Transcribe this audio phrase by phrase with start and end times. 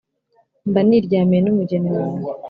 [0.69, 2.29] mbaniryamiye n’umugeni wanjye